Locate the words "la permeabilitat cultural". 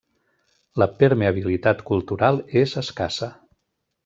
0.83-2.41